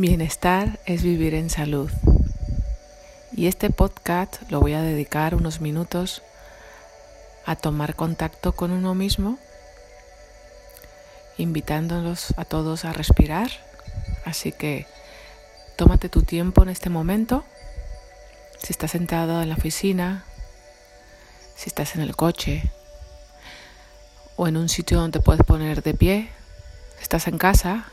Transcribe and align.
Bienestar 0.00 0.78
es 0.86 1.02
vivir 1.02 1.34
en 1.34 1.50
salud. 1.50 1.90
Y 3.32 3.48
este 3.48 3.68
podcast 3.68 4.50
lo 4.50 4.58
voy 4.58 4.72
a 4.72 4.80
dedicar 4.80 5.34
unos 5.34 5.60
minutos 5.60 6.22
a 7.44 7.54
tomar 7.54 7.94
contacto 7.94 8.52
con 8.52 8.70
uno 8.70 8.94
mismo, 8.94 9.38
invitándolos 11.36 12.32
a 12.38 12.46
todos 12.46 12.86
a 12.86 12.94
respirar. 12.94 13.50
Así 14.24 14.52
que 14.52 14.86
tómate 15.76 16.08
tu 16.08 16.22
tiempo 16.22 16.62
en 16.62 16.70
este 16.70 16.88
momento. 16.88 17.44
Si 18.58 18.72
estás 18.72 18.92
sentado 18.92 19.42
en 19.42 19.50
la 19.50 19.56
oficina, 19.56 20.24
si 21.56 21.68
estás 21.68 21.94
en 21.94 22.00
el 22.00 22.16
coche 22.16 22.72
o 24.36 24.48
en 24.48 24.56
un 24.56 24.70
sitio 24.70 24.98
donde 24.98 25.20
puedes 25.20 25.42
poner 25.42 25.82
de 25.82 25.92
pie, 25.92 26.30
si 26.96 27.02
estás 27.02 27.28
en 27.28 27.36
casa, 27.36 27.92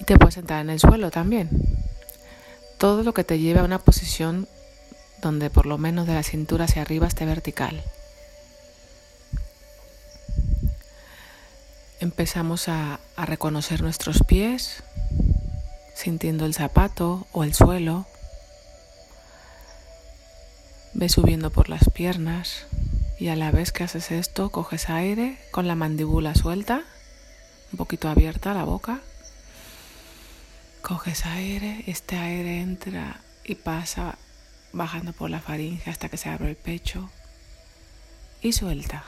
y 0.00 0.04
te 0.04 0.18
puedes 0.18 0.34
sentar 0.34 0.60
en 0.60 0.70
el 0.70 0.80
suelo 0.80 1.10
también. 1.10 1.50
Todo 2.78 3.02
lo 3.02 3.14
que 3.14 3.24
te 3.24 3.38
lleve 3.38 3.60
a 3.60 3.64
una 3.64 3.78
posición 3.78 4.48
donde 5.22 5.50
por 5.50 5.66
lo 5.66 5.78
menos 5.78 6.06
de 6.06 6.14
la 6.14 6.22
cintura 6.22 6.66
hacia 6.66 6.82
arriba 6.82 7.06
esté 7.06 7.24
vertical. 7.24 7.82
Empezamos 12.00 12.68
a, 12.68 13.00
reconocer 13.16 13.82
nuestros 13.82 14.22
pies, 14.22 14.84
sintiendo 15.94 16.44
el 16.44 16.54
zapato 16.54 17.26
o 17.32 17.42
el 17.42 17.54
suelo. 17.54 18.06
Ve 20.92 21.08
subiendo 21.08 21.50
por 21.50 21.68
las 21.70 21.88
piernas 21.90 22.66
y 23.18 23.28
a 23.28 23.36
la 23.36 23.50
vez 23.50 23.72
que 23.72 23.84
haces 23.84 24.10
esto 24.10 24.50
coges 24.50 24.90
aire 24.90 25.38
con 25.50 25.66
la 25.66 25.74
mandíbula 25.74 26.34
suelta, 26.34 26.84
un 27.72 27.78
poquito 27.78 28.08
abierta 28.08 28.52
la 28.52 28.64
boca 28.64 29.00
Coges 30.86 31.26
aire, 31.26 31.82
este 31.88 32.16
aire 32.16 32.60
entra 32.60 33.20
y 33.44 33.56
pasa 33.56 34.18
bajando 34.72 35.12
por 35.12 35.28
la 35.30 35.40
faringe 35.40 35.90
hasta 35.90 36.08
que 36.08 36.16
se 36.16 36.28
abre 36.28 36.50
el 36.50 36.54
pecho 36.54 37.10
y 38.40 38.52
suelta. 38.52 39.04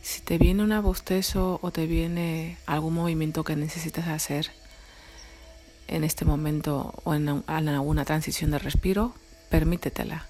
Si 0.00 0.20
te 0.20 0.38
viene 0.38 0.62
un 0.62 0.80
bostezo 0.80 1.58
o 1.60 1.72
te 1.72 1.86
viene 1.86 2.56
algún 2.66 2.94
movimiento 2.94 3.42
que 3.42 3.56
necesitas 3.56 4.06
hacer 4.06 4.52
en 5.88 6.04
este 6.04 6.24
momento 6.24 6.94
o 7.02 7.14
en 7.14 7.28
alguna 7.48 8.04
transición 8.04 8.52
de 8.52 8.60
respiro, 8.60 9.12
permítetela. 9.50 10.28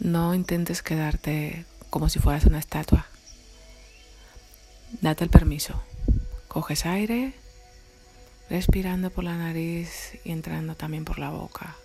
No 0.00 0.34
intentes 0.34 0.82
quedarte 0.82 1.64
como 1.90 2.08
si 2.08 2.18
fueras 2.18 2.44
una 2.44 2.58
estatua. 2.58 3.06
Date 5.00 5.22
el 5.22 5.30
permiso. 5.30 5.80
Coges 6.48 6.86
aire, 6.86 7.34
respirando 8.50 9.10
por 9.10 9.24
la 9.24 9.36
nariz 9.36 10.18
y 10.24 10.32
entrando 10.32 10.74
también 10.74 11.04
por 11.04 11.18
la 11.18 11.30
boca. 11.30 11.76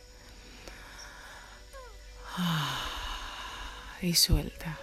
Y 4.02 4.16
suelta. 4.16 4.78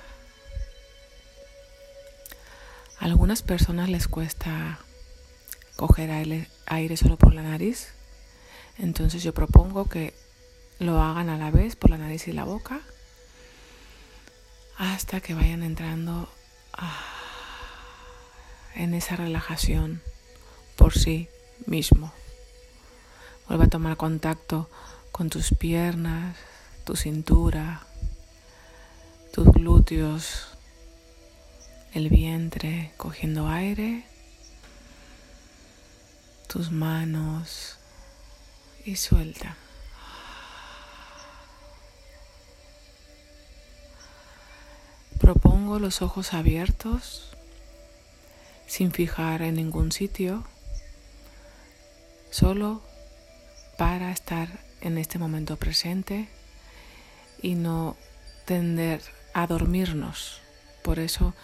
A 2.99 3.05
algunas 3.05 3.43
personas 3.43 3.91
les 3.91 4.09
cuesta 4.09 4.79
coger 5.77 6.11
aire, 6.11 6.49
aire 6.65 6.97
solo 6.97 7.19
por 7.19 7.35
la 7.35 7.43
nariz. 7.43 7.93
Entonces 8.79 9.23
yo 9.23 9.35
propongo 9.35 9.91
que 9.91 10.15
lo 10.79 11.03
hagan 11.03 11.29
a 11.29 11.37
la 11.37 11.51
vez 11.51 11.77
por 11.77 11.91
la 11.91 11.99
nariz 11.99 12.29
y 12.29 12.33
la 12.33 12.45
boca 12.45 12.81
hasta 14.79 15.21
que 15.21 15.35
vayan 15.35 15.63
entrando 15.63 16.27
en 18.75 18.95
esa 18.95 19.17
relajación 19.17 20.03
por 20.77 20.97
sí 20.97 21.29
mismo. 21.67 22.13
Vuelve 23.49 23.65
a 23.65 23.69
tomar 23.69 23.97
contacto 23.97 24.71
con 25.13 25.29
tus 25.29 25.51
piernas, 25.51 26.37
tu 26.85 26.97
cintura, 26.97 27.83
tus 29.33 29.47
glúteos, 29.49 30.49
el 31.93 32.09
vientre, 32.09 32.93
cogiendo 32.97 33.49
aire, 33.49 34.05
tus 36.47 36.71
manos 36.71 37.77
y 38.85 38.97
suelta. 38.97 39.57
Propongo 45.19 45.79
los 45.79 46.03
ojos 46.03 46.33
abiertos 46.33 47.37
sin 48.71 48.93
fijar 48.93 49.43
en 49.43 49.57
ningún 49.57 49.91
sitio, 49.91 50.45
solo 52.31 52.83
para 53.77 54.13
estar 54.13 54.49
en 54.81 54.97
este 54.97 55.19
momento 55.19 55.57
presente 55.57 56.29
y 57.43 57.57
no 57.57 57.97
tender 58.45 59.03
a 59.35 59.49
dormirnos. 59.49 60.41
Por 60.85 61.01
eso 61.01 61.35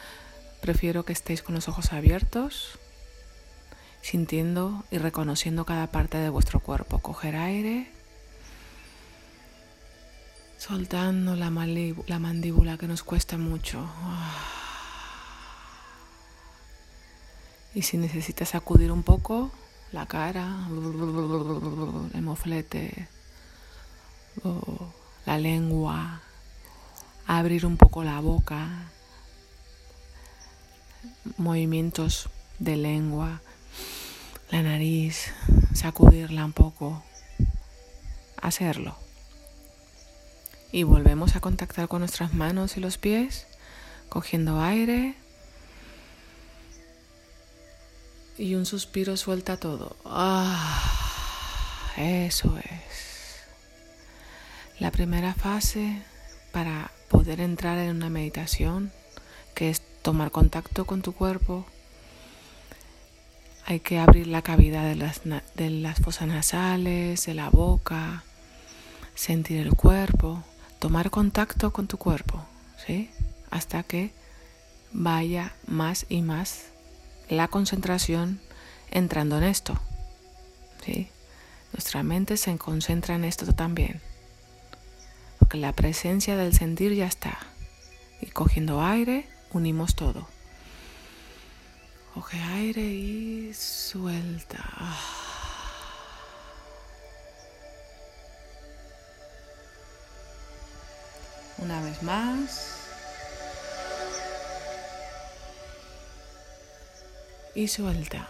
prefiero 0.61 1.05
que 1.05 1.13
estéis 1.13 1.43
con 1.43 1.57
los 1.57 1.67
ojos 1.67 1.93
abiertos, 1.93 2.79
sintiendo 4.03 4.85
y 4.93 4.99
reconociendo 4.99 5.65
cada 5.67 5.89
parte 5.89 6.19
de 6.19 6.29
vuestro 6.29 6.61
cuerpo. 6.61 7.01
Coger 7.01 7.35
aire, 7.35 7.91
soltando 10.59 11.35
la, 11.35 11.51
mandíbula 11.51 12.79
que 12.79 12.87
nos 12.87 13.03
cuesta 13.03 13.37
mucho. 13.37 13.85
Y 17.77 17.83
si 17.83 17.99
necesitas 17.99 18.49
sacudir 18.49 18.91
un 18.91 19.03
poco 19.03 19.51
la 19.93 20.07
cara, 20.07 20.67
el 20.71 22.23
moflete, 22.23 23.07
la 25.27 25.37
lengua, 25.37 26.23
abrir 27.27 27.67
un 27.67 27.77
poco 27.77 28.03
la 28.03 28.19
boca, 28.21 28.91
movimientos 31.37 32.31
de 32.59 32.77
lengua, 32.77 33.43
la 34.51 34.63
nariz, 34.63 35.35
sacudirla 35.75 36.47
un 36.47 36.55
poco, 36.55 37.05
hacerlo. 38.41 38.97
Y 40.73 40.85
volvemos 40.85 41.37
a 41.37 41.41
contactar 41.41 41.89
con 41.89 41.99
nuestras 41.99 42.33
manos 42.33 42.79
y 42.79 42.81
los 42.81 42.97
pies, 42.97 43.47
cogiendo 44.09 44.63
aire 44.63 45.15
y 48.39 48.55
un 48.55 48.67
suspiro 48.67 49.17
suelta 49.17 49.57
todo. 49.57 49.97
Ah, 50.05 50.93
eso 51.97 52.57
es. 52.59 53.41
La 54.79 54.91
primera 54.91 55.35
fase 55.35 56.03
para 56.53 56.91
poder 57.09 57.41
entrar 57.41 57.79
en 57.79 57.97
una 57.97 58.11
meditación, 58.11 58.93
que 59.55 59.71
es 59.71 59.83
tomar 60.03 60.31
contacto 60.31 60.85
con 60.85 61.03
tu 61.03 61.13
cuerpo, 61.13 61.67
hay 63.65 63.81
que 63.81 63.99
abrir 63.99 64.27
la 64.27 64.43
cavidad 64.43 64.85
de 64.85 64.95
las, 64.95 65.23
de 65.25 65.71
las 65.71 65.99
fosas 65.99 66.29
nasales, 66.29 67.27
de 67.27 67.35
la 67.35 67.51
boca, 67.51 68.23
sentir 69.15 69.59
el 69.59 69.75
cuerpo, 69.75 70.45
tomar 70.79 71.11
contacto 71.11 71.73
con 71.73 71.89
tu 71.89 71.97
cuerpo, 71.97 72.45
¿sí? 72.87 73.11
Hasta 73.51 73.83
que 73.83 74.13
vaya 74.93 75.55
más 75.67 76.07
y 76.09 76.23
más 76.23 76.67
la 77.29 77.49
concentración 77.49 78.41
entrando 78.91 79.39
en 79.39 79.45
esto. 79.45 79.79
¿sí? 80.85 81.09
Nuestra 81.73 82.03
mente 82.03 82.37
se 82.37 82.57
concentra 82.57 83.15
en 83.15 83.25
esto 83.25 83.53
también. 83.53 84.01
Porque 85.39 85.59
la 85.59 85.73
presencia 85.73 86.37
del 86.37 86.55
sentir 86.55 86.95
ya 86.95 87.07
está. 87.07 87.39
Y 88.21 88.27
cogiendo 88.27 88.83
aire, 88.83 89.29
unimos 89.53 89.95
todo. 89.95 90.27
Coge 92.15 92.41
aire 92.41 92.83
y 92.83 93.53
suelta. 93.53 94.65
Una 101.59 101.83
vez 101.83 102.03
más. 102.03 102.86
Y 107.57 107.69
suelta. 107.69 108.29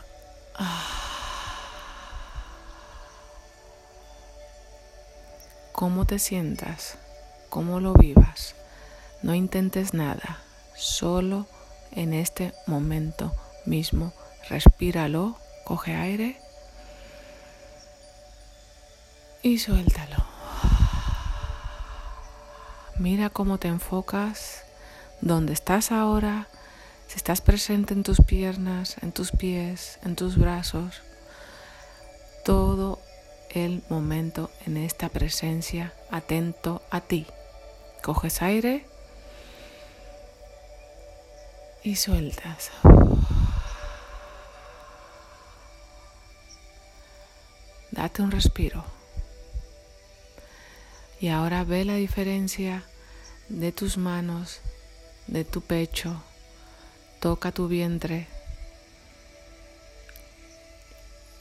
Cómo 5.73 6.06
te 6.06 6.19
sientas, 6.19 6.96
cómo 7.50 7.81
lo 7.81 7.93
vivas. 7.93 8.55
No 9.23 9.34
intentes 9.34 9.93
nada, 9.93 10.38
solo 10.76 11.46
en 11.90 12.14
este 12.14 12.55
momento 12.67 13.34
mismo. 13.67 14.12
Respíralo, 14.49 15.37
coge 15.64 15.96
aire 15.96 16.40
y 19.43 19.58
suéltalo. 19.58 20.25
Mira 22.94 23.28
cómo 23.28 23.58
te 23.58 23.69
enfocas, 23.69 24.62
dónde 25.20 25.52
estás 25.52 25.90
ahora 25.90 26.49
Si 27.06 27.17
estás 27.17 27.41
presente 27.41 27.94
en 27.94 28.03
tus 28.03 28.20
piernas, 28.20 28.97
en 29.03 29.12
tus 29.12 29.31
pies, 29.31 29.99
en 30.05 30.17
tus 30.17 30.37
brazos, 30.37 31.03
todo 32.44 33.00
el 33.50 33.82
momento 33.88 34.50
en 34.67 34.76
esta 34.76 35.08
presencia 35.08 35.93
atento 36.11 36.82
a 36.91 37.00
ti. 37.00 37.26
Coges 38.03 38.43
aire 38.43 38.87
y 41.82 41.97
sueltas. 41.97 42.70
Date 47.93 48.23
un 48.23 48.31
respiro. 48.31 48.85
Y 51.19 51.29
ahora 51.29 51.64
ve 51.64 51.85
la 51.85 51.94
diferencia 51.94 52.85
de 53.49 53.73
tus 53.73 53.97
manos, 53.97 54.61
de 55.29 55.44
tu 55.44 55.62
pecho. 55.62 56.23
Toca 57.26 57.50
tu 57.50 57.67
vientre. 57.67 58.28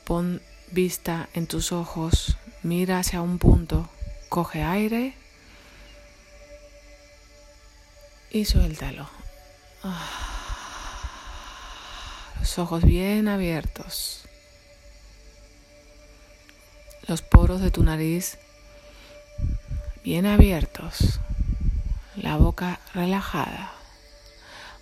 Pon 0.03 0.41
vista 0.71 1.29
en 1.35 1.45
tus 1.45 1.71
ojos. 1.71 2.37
Mira 2.63 2.97
hacia 2.97 3.21
un 3.21 3.37
punto. 3.37 3.87
Coge 4.29 4.63
aire 4.63 5.13
y 8.31 8.45
suéltalo. 8.45 9.07
Los 12.39 12.57
ojos 12.57 12.83
bien 12.83 13.27
abiertos. 13.27 14.25
Los 17.07 17.21
poros 17.21 17.61
de 17.61 17.69
tu 17.69 17.83
nariz 17.83 18.39
bien 20.03 20.25
abiertos. 20.25 21.19
La 22.15 22.37
boca 22.37 22.79
relajada. 22.95 23.84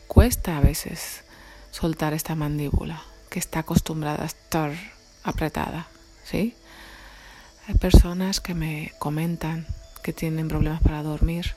Cuesta 0.08 0.58
a 0.58 0.62
veces 0.62 1.24
soltar 1.72 2.14
esta 2.14 2.36
mandíbula 2.36 3.02
que 3.30 3.40
está 3.40 3.60
acostumbrada 3.60 4.24
a 4.24 4.28
estar 4.28 4.72
apretada, 5.24 5.88
¿sí? 6.24 6.56
Hay 7.68 7.76
personas 7.76 8.40
que 8.42 8.54
me 8.54 8.94
comentan 9.00 9.66
que 10.04 10.14
tienen 10.14 10.50
problemas 10.50 10.82
para 10.82 11.02
dormir, 11.02 11.56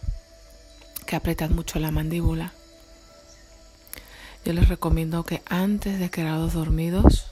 que 1.04 1.16
apretan 1.16 1.54
mucho 1.54 1.78
la 1.80 1.90
mandíbula. 1.90 2.52
Yo 4.44 4.52
les 4.52 4.68
recomiendo 4.68 5.24
que 5.24 5.42
antes 5.46 5.98
de 5.98 6.10
quedaros 6.10 6.54
dormidos, 6.54 7.26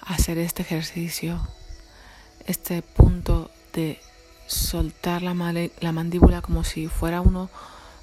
hacer 0.00 0.38
este 0.38 0.62
ejercicio 0.62 1.40
este 2.46 2.82
punto 2.82 3.50
de 3.72 4.00
soltar 4.46 5.22
la, 5.22 5.34
la 5.80 5.92
mandíbula 5.92 6.42
como 6.42 6.64
si 6.64 6.88
fuera 6.88 7.20
uno, 7.20 7.50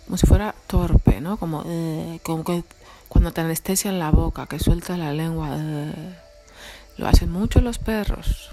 como 0.10 0.18
si 0.18 0.26
fuera 0.26 0.56
torpe, 0.66 1.22
¿no? 1.22 1.38
Como, 1.38 1.62
eh, 1.68 2.20
como 2.24 2.44
que 2.44 2.64
cuando 3.10 3.32
te 3.32 3.42
anestesia 3.42 3.92
en 3.92 4.00
la 4.00 4.10
boca, 4.10 4.48
que 4.48 4.58
suelta 4.58 4.98
la 4.98 5.14
lengua. 5.14 5.50
Eh, 5.52 6.16
lo 6.98 7.08
hacen 7.08 7.32
mucho 7.32 7.62
los 7.62 7.78
perros. 7.78 8.50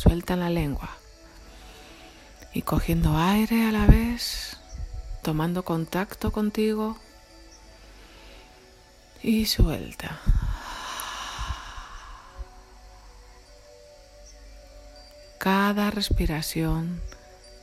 Sueltan 0.00 0.38
la 0.38 0.50
lengua. 0.50 0.88
Y 2.54 2.62
cogiendo 2.62 3.18
aire 3.18 3.66
a 3.66 3.72
la 3.72 3.86
vez, 3.86 4.56
tomando 5.22 5.64
contacto 5.64 6.30
contigo. 6.30 6.96
Y 9.24 9.46
suelta. 9.46 10.20
cada 15.38 15.90
respiración, 15.90 17.00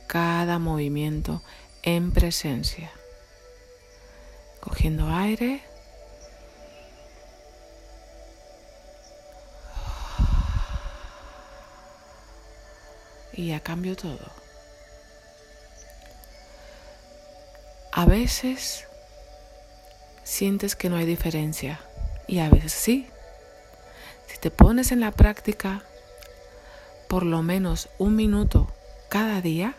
cada 0.06 0.58
movimiento 0.58 1.42
en 1.84 2.12
presencia. 2.12 2.90
Cogiendo 4.60 5.08
aire. 5.08 5.62
Y 13.34 13.48
ya 13.48 13.60
cambio 13.60 13.96
todo. 13.96 14.32
A 17.92 18.06
veces 18.06 18.86
sientes 20.24 20.74
que 20.74 20.88
no 20.88 20.96
hay 20.96 21.04
diferencia 21.04 21.80
y 22.26 22.38
a 22.38 22.48
veces 22.48 22.72
sí. 22.72 23.08
Si 24.26 24.38
te 24.38 24.50
pones 24.50 24.90
en 24.90 25.00
la 25.00 25.10
práctica, 25.10 25.84
por 27.08 27.24
lo 27.24 27.42
menos 27.42 27.90
un 27.98 28.16
minuto 28.16 28.72
cada 29.10 29.40
día, 29.40 29.76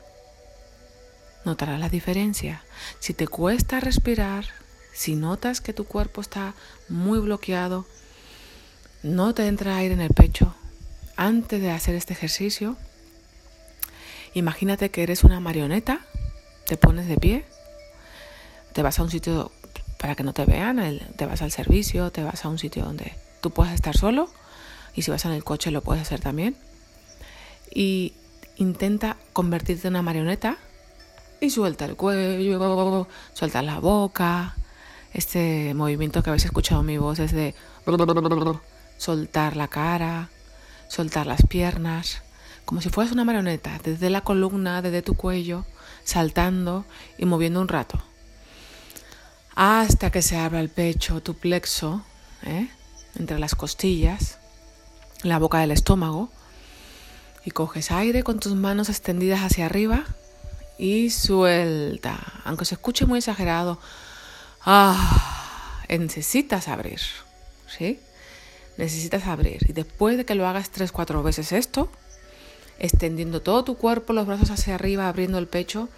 notarás 1.45 1.79
la 1.79 1.89
diferencia. 1.89 2.63
Si 2.99 3.13
te 3.13 3.27
cuesta 3.27 3.79
respirar, 3.79 4.45
si 4.93 5.15
notas 5.15 5.61
que 5.61 5.73
tu 5.73 5.85
cuerpo 5.85 6.21
está 6.21 6.53
muy 6.89 7.19
bloqueado, 7.19 7.85
no 9.03 9.33
te 9.33 9.47
entra 9.47 9.77
aire 9.77 9.93
en 9.93 10.01
el 10.01 10.13
pecho, 10.13 10.55
antes 11.15 11.61
de 11.61 11.71
hacer 11.71 11.95
este 11.95 12.13
ejercicio, 12.13 12.75
imagínate 14.33 14.89
que 14.89 15.03
eres 15.03 15.23
una 15.23 15.39
marioneta, 15.39 16.01
te 16.65 16.77
pones 16.77 17.07
de 17.07 17.17
pie, 17.17 17.45
te 18.73 18.81
vas 18.81 18.99
a 18.99 19.03
un 19.03 19.11
sitio 19.11 19.51
para 19.99 20.15
que 20.15 20.23
no 20.23 20.33
te 20.33 20.45
vean, 20.45 20.99
te 21.15 21.25
vas 21.25 21.41
al 21.41 21.51
servicio, 21.51 22.11
te 22.11 22.23
vas 22.23 22.43
a 22.43 22.49
un 22.49 22.59
sitio 22.59 22.83
donde 22.83 23.13
tú 23.41 23.51
puedas 23.51 23.73
estar 23.73 23.95
solo 23.95 24.29
y 24.93 25.03
si 25.03 25.11
vas 25.11 25.25
en 25.25 25.31
el 25.31 25.43
coche 25.43 25.71
lo 25.71 25.81
puedes 25.81 26.01
hacer 26.01 26.19
también 26.19 26.57
y 27.73 28.13
intenta 28.57 29.17
convertirte 29.33 29.87
en 29.87 29.93
una 29.93 30.01
marioneta 30.01 30.57
y 31.41 31.49
suelta 31.49 31.85
el 31.85 31.95
cuello, 31.95 33.07
suelta 33.33 33.61
la 33.61 33.79
boca. 33.79 34.55
Este 35.13 35.73
movimiento 35.73 36.21
que 36.21 36.29
habéis 36.29 36.45
escuchado 36.45 36.81
en 36.81 36.87
mi 36.87 36.97
voz 36.97 37.19
es 37.19 37.31
de 37.31 37.55
soltar 38.97 39.55
la 39.55 39.67
cara, 39.67 40.29
soltar 40.87 41.25
las 41.25 41.45
piernas, 41.45 42.21
como 42.65 42.81
si 42.81 42.89
fueras 42.89 43.13
una 43.13 43.23
marioneta, 43.23 43.79
desde 43.83 44.09
la 44.09 44.21
columna, 44.21 44.81
desde 44.81 45.01
tu 45.01 45.15
cuello, 45.15 45.65
saltando 46.03 46.85
y 47.17 47.25
moviendo 47.25 47.61
un 47.61 47.67
rato. 47.67 47.99
Hasta 49.55 50.11
que 50.11 50.21
se 50.21 50.37
abra 50.37 50.59
el 50.59 50.69
pecho, 50.69 51.21
tu 51.21 51.35
plexo, 51.35 52.03
¿eh? 52.43 52.67
entre 53.15 53.39
las 53.39 53.55
costillas, 53.55 54.39
la 55.23 55.39
boca 55.39 55.59
del 55.59 55.71
estómago, 55.71 56.29
y 57.45 57.51
coges 57.51 57.91
aire 57.91 58.23
con 58.23 58.39
tus 58.39 58.55
manos 58.55 58.89
extendidas 58.89 59.41
hacia 59.41 59.67
arriba 59.67 60.03
y 60.77 61.09
suelta. 61.09 62.19
Aunque 62.43 62.65
se 62.65 62.75
escuche 62.75 63.05
muy 63.05 63.19
exagerado, 63.19 63.79
ah, 64.61 65.83
necesitas 65.89 66.67
abrir, 66.67 66.99
¿sí? 67.67 67.99
Necesitas 68.77 69.25
abrir. 69.27 69.69
Y 69.69 69.73
después 69.73 70.17
de 70.17 70.25
que 70.25 70.35
lo 70.35 70.47
hagas 70.47 70.69
tres, 70.69 70.91
cuatro 70.91 71.23
veces 71.23 71.51
esto, 71.51 71.89
extendiendo 72.79 73.41
todo 73.41 73.63
tu 73.63 73.77
cuerpo, 73.77 74.13
los 74.13 74.27
brazos 74.27 74.51
hacia 74.51 74.75
arriba, 74.75 75.07
abriendo 75.07 75.37
el 75.37 75.47
pecho 75.47 75.89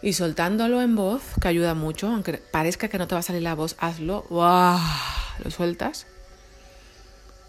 y 0.00 0.14
soltándolo 0.14 0.82
en 0.82 0.96
voz, 0.96 1.22
que 1.40 1.48
ayuda 1.48 1.74
mucho, 1.74 2.08
aunque 2.08 2.34
parezca 2.34 2.88
que 2.88 2.98
no 2.98 3.06
te 3.06 3.14
va 3.14 3.20
a 3.20 3.22
salir 3.22 3.42
la 3.42 3.54
voz, 3.54 3.76
hazlo. 3.78 4.24
Lo 4.30 5.50
sueltas. 5.50 6.06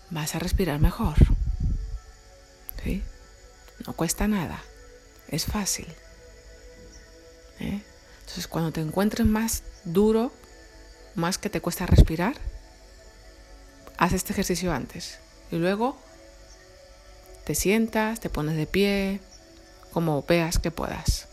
Vas 0.09 0.35
a 0.35 0.39
respirar 0.39 0.79
mejor. 0.79 1.15
No 3.85 3.93
cuesta 3.93 4.27
nada, 4.27 4.61
es 5.27 5.45
fácil. 5.45 5.87
Entonces 7.63 8.47
cuando 8.47 8.71
te 8.71 8.81
encuentres 8.81 9.27
más 9.27 9.63
duro, 9.83 10.31
más 11.15 11.37
que 11.37 11.49
te 11.49 11.61
cuesta 11.61 11.85
respirar, 11.85 12.35
haz 13.97 14.13
este 14.13 14.33
ejercicio 14.33 14.73
antes. 14.73 15.19
Y 15.51 15.57
luego 15.57 15.97
te 17.45 17.55
sientas, 17.55 18.19
te 18.19 18.29
pones 18.29 18.55
de 18.55 18.65
pie, 18.65 19.19
como 19.91 20.23
veas 20.23 20.59
que 20.59 20.71
puedas. 20.71 21.27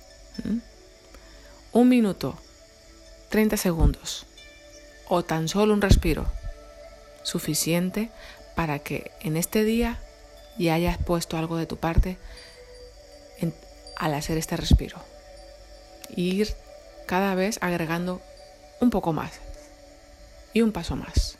Un 1.73 1.89
minuto, 1.89 2.37
30 3.31 3.57
segundos 3.57 4.27
o 5.09 5.25
tan 5.25 5.49
solo 5.49 5.73
un 5.73 5.81
respiro 5.81 6.27
suficiente 7.23 8.11
para 8.55 8.79
que 8.79 9.11
en 9.21 9.37
este 9.37 9.65
día 9.65 9.99
y 10.59 10.69
hayas 10.69 10.99
puesto 10.99 11.37
algo 11.39 11.57
de 11.57 11.67
tu 11.67 11.77
parte 11.77 12.19
al 13.97 14.15
hacer 14.15 14.39
este 14.39 14.57
respiro. 14.57 15.10
Y 16.14 16.40
ir 16.40 16.55
cada 17.07 17.35
vez 17.35 17.59
agregando 17.61 18.21
un 18.81 18.90
poco 18.90 19.12
más 19.12 19.40
y 20.52 20.62
un 20.62 20.73
paso 20.73 20.97
más. 20.97 21.38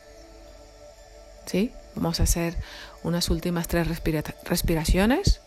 ¿Sí? 1.45 1.73
Vamos 1.95 2.19
a 2.19 2.23
hacer 2.23 2.55
unas 3.03 3.29
últimas 3.29 3.67
tres 3.67 3.87
respiraciones, 4.45 5.41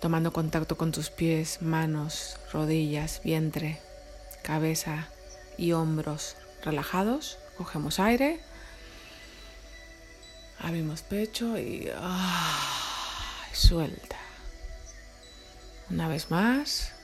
tomando 0.00 0.32
contacto 0.32 0.76
con 0.76 0.92
tus 0.92 1.10
pies, 1.10 1.62
manos, 1.62 2.36
rodillas, 2.52 3.22
vientre, 3.24 3.80
cabeza 4.42 5.08
y 5.56 5.72
hombros 5.72 6.36
relajados. 6.62 7.38
Cogemos 7.56 7.98
aire. 8.00 8.40
Abrimos 10.58 11.02
pecho 11.02 11.58
y 11.58 11.90
suelta. 13.52 14.16
Una 15.90 16.08
vez 16.08 16.30
más. 16.30 16.95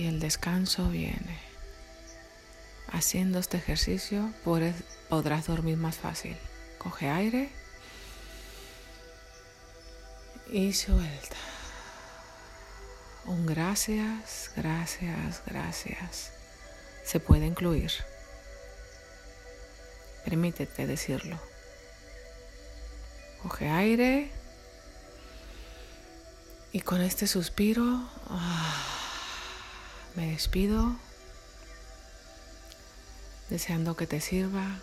Y 0.00 0.06
el 0.06 0.18
descanso 0.18 0.88
viene. 0.88 1.38
Haciendo 2.90 3.38
este 3.38 3.58
ejercicio 3.58 4.32
podrás 4.44 5.46
dormir 5.46 5.76
más 5.76 5.96
fácil. 5.96 6.36
Coge 6.78 7.10
aire 7.10 7.50
y 10.50 10.72
suelta. 10.72 11.36
Un 13.26 13.44
gracias, 13.44 14.50
gracias, 14.56 15.42
gracias. 15.44 16.32
Se 17.04 17.20
puede 17.20 17.44
incluir. 17.44 17.92
Permítete 20.24 20.86
decirlo. 20.86 21.38
Coge 23.42 23.68
aire. 23.68 24.30
Y 26.72 26.80
con 26.80 27.02
este 27.02 27.26
suspiro 27.26 28.08
ah, 28.30 28.99
me 30.14 30.30
despido 30.32 30.96
deseando 33.48 33.96
que 33.96 34.06
te 34.06 34.20
sirva, 34.20 34.78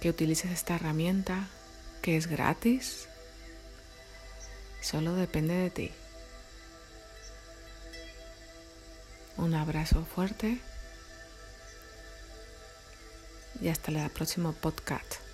que 0.00 0.10
utilices 0.10 0.50
esta 0.50 0.76
herramienta 0.76 1.48
que 2.02 2.16
es 2.16 2.26
gratis. 2.26 3.08
Solo 4.82 5.14
depende 5.14 5.54
de 5.54 5.70
ti. 5.70 5.90
Un 9.36 9.54
abrazo 9.54 10.04
fuerte 10.04 10.60
y 13.60 13.68
hasta 13.68 13.90
el 13.90 14.10
próximo 14.10 14.52
podcast. 14.52 15.25